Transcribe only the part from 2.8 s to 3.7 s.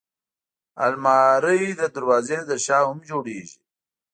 هم جوړېږي